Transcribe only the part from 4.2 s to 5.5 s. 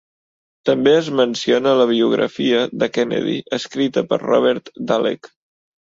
Robert Dallek.